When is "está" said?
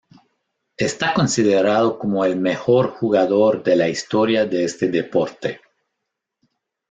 0.77-1.13